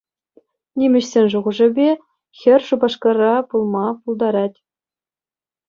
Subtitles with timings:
[0.83, 1.85] Нимеҫӗсен шухӑшӗпе,
[2.41, 4.57] хӗр Шупашкара пулма пултарать.